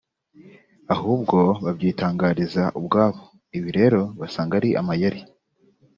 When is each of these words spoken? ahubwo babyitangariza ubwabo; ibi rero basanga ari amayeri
ahubwo 0.93 1.37
babyitangariza 1.63 2.63
ubwabo; 2.79 3.21
ibi 3.57 3.69
rero 3.77 4.01
basanga 4.19 4.53
ari 4.59 4.69
amayeri 4.81 5.21